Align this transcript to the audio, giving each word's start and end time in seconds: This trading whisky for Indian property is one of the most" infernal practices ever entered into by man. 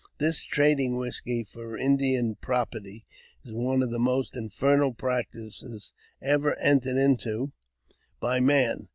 This 0.17 0.41
trading 0.45 0.97
whisky 0.97 1.43
for 1.43 1.77
Indian 1.77 2.33
property 2.33 3.05
is 3.45 3.53
one 3.53 3.83
of 3.83 3.91
the 3.91 3.99
most" 3.99 4.35
infernal 4.35 4.95
practices 4.95 5.91
ever 6.19 6.55
entered 6.57 6.97
into 6.97 7.51
by 8.19 8.39
man. 8.39 8.87